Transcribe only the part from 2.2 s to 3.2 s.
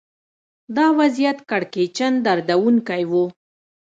دردونکی و